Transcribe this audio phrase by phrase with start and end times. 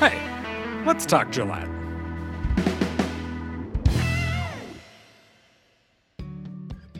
[0.00, 0.20] Hey,
[0.84, 1.68] let's talk Gillette.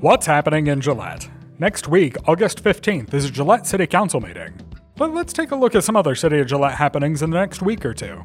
[0.00, 1.28] What's happening in Gillette?
[1.58, 4.54] Next week, August 15th, is a Gillette City Council meeting.
[4.96, 7.62] But let's take a look at some other City of Gillette happenings in the next
[7.62, 8.22] week or two.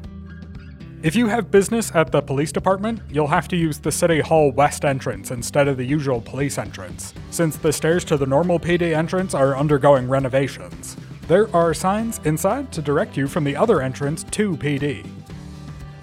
[1.02, 4.50] If you have business at the police department, you'll have to use the City Hall
[4.52, 8.96] West entrance instead of the usual police entrance, since the stairs to the normal PD
[8.96, 10.96] entrance are undergoing renovations.
[11.26, 15.08] There are signs inside to direct you from the other entrance to PD.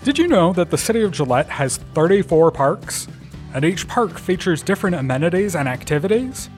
[0.04, 3.08] Did you know that the City of Gillette has 34 parks?
[3.54, 6.50] And each park features different amenities and activities?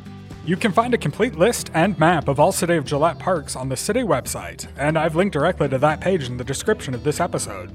[0.45, 3.67] You can find a complete list and map of all City of Gillette parks on
[3.67, 7.19] the city website, and I've linked directly to that page in the description of this
[7.19, 7.73] episode.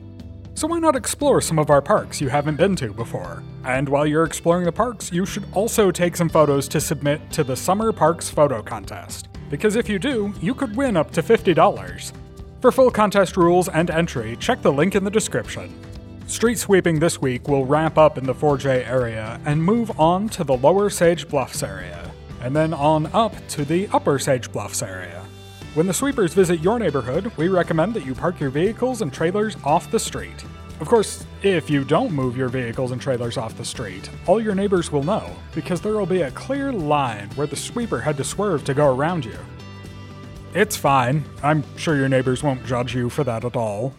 [0.55, 3.43] So why not explore some of our parks you haven't been to before?
[3.65, 7.45] And while you're exploring the parks, you should also take some photos to submit to
[7.45, 9.29] the Summer Parks Photo Contest.
[9.51, 12.13] Because if you do, you could win up to $50.
[12.61, 15.73] For full contest rules and entry, check the link in the description.
[16.27, 20.45] Street sweeping this week will wrap up in the 4J area and move on to
[20.45, 22.11] the lower Sage Bluffs area,
[22.43, 25.25] and then on up to the upper Sage Bluffs area.
[25.75, 29.57] When the sweepers visit your neighborhood, we recommend that you park your vehicles and trailers
[29.65, 30.45] off the street.
[30.81, 34.55] Of course, if you don't move your vehicles and trailers off the street, all your
[34.55, 38.25] neighbors will know, because there will be a clear line where the sweeper had to
[38.25, 39.37] swerve to go around you.
[40.55, 41.25] It's fine.
[41.43, 43.93] I'm sure your neighbors won't judge you for that at all.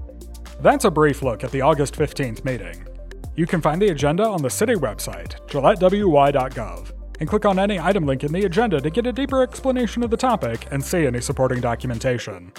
[0.61, 2.87] That's a brief look at the August 15th meeting.
[3.35, 8.07] You can find the agenda on the city website, gillettewy.gov, and click on any item
[8.07, 11.21] link in the agenda to get a deeper explanation of the topic and see any
[11.21, 12.53] supporting documentation.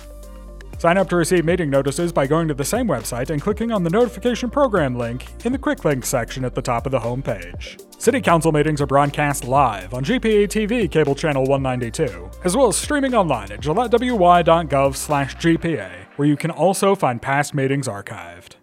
[0.78, 3.84] Sign up to receive meeting notices by going to the same website and clicking on
[3.84, 7.80] the notification program link in the quick links section at the top of the homepage.
[8.02, 12.78] City Council meetings are broadcast live on GPA TV cable channel 192, as well as
[12.78, 18.56] streaming online at gillettewy.gov/gpa, where you can also find past meetings archived.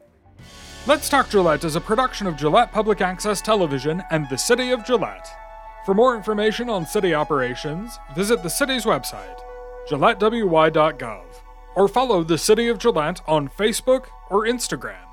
[0.88, 4.84] Let's Talk Gillette is a production of Gillette Public Access Television and the City of
[4.84, 5.30] Gillette.
[5.88, 9.40] For more information on city operations, visit the city's website,
[9.88, 11.24] gillettewy.gov,
[11.76, 15.07] or follow the City of Gillette on Facebook or Instagram.